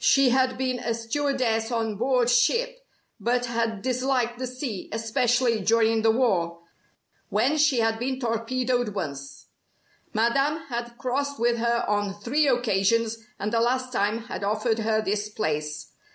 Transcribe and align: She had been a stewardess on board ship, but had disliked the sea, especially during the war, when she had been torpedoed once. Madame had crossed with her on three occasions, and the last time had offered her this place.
She 0.00 0.28
had 0.28 0.58
been 0.58 0.78
a 0.80 0.92
stewardess 0.92 1.70
on 1.72 1.96
board 1.96 2.28
ship, 2.28 2.84
but 3.18 3.46
had 3.46 3.80
disliked 3.80 4.38
the 4.38 4.46
sea, 4.46 4.90
especially 4.92 5.62
during 5.62 6.02
the 6.02 6.10
war, 6.10 6.60
when 7.30 7.56
she 7.56 7.78
had 7.78 7.98
been 7.98 8.20
torpedoed 8.20 8.90
once. 8.90 9.46
Madame 10.12 10.58
had 10.68 10.98
crossed 10.98 11.38
with 11.40 11.56
her 11.56 11.86
on 11.88 12.12
three 12.12 12.46
occasions, 12.46 13.24
and 13.38 13.50
the 13.50 13.60
last 13.60 13.94
time 13.94 14.24
had 14.24 14.44
offered 14.44 14.80
her 14.80 15.00
this 15.00 15.30
place. 15.30 15.92